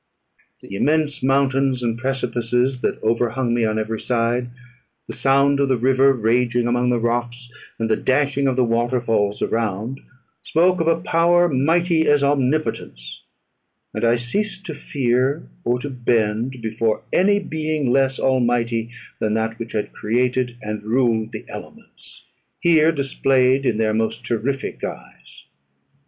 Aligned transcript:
The 0.63 0.73
immense 0.75 1.21
mountains 1.21 1.83
and 1.83 1.95
precipices 1.95 2.81
that 2.81 2.97
overhung 3.03 3.53
me 3.53 3.65
on 3.65 3.77
every 3.77 4.01
side 4.01 4.49
the 5.05 5.13
sound 5.13 5.59
of 5.59 5.69
the 5.69 5.77
river 5.77 6.11
raging 6.11 6.65
among 6.65 6.89
the 6.89 6.97
rocks, 6.97 7.51
and 7.77 7.87
the 7.87 7.95
dashing 7.95 8.47
of 8.47 8.55
the 8.55 8.63
waterfalls 8.63 9.43
around, 9.43 10.01
spoke 10.41 10.81
of 10.81 10.87
a 10.87 10.99
power 10.99 11.47
mighty 11.47 12.07
as 12.07 12.23
Omnipotence 12.23 13.21
and 13.93 14.03
I 14.03 14.15
ceased 14.15 14.65
to 14.65 14.73
fear, 14.73 15.47
or 15.63 15.77
to 15.77 15.91
bend 15.91 16.63
before 16.63 17.03
any 17.13 17.39
being 17.39 17.91
less 17.91 18.19
almighty 18.19 18.89
than 19.19 19.35
that 19.35 19.59
which 19.59 19.73
had 19.73 19.93
created 19.93 20.57
and 20.63 20.81
ruled 20.81 21.31
the 21.31 21.45
elements, 21.47 22.25
here 22.59 22.91
displayed 22.91 23.67
in 23.67 23.77
their 23.77 23.93
most 23.93 24.25
terrific 24.25 24.79
guise. 24.79 25.45